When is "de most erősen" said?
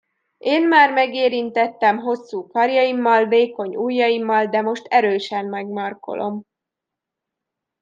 4.45-5.45